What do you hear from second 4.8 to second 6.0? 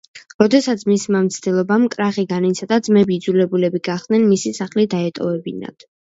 დაეტოვებინათ.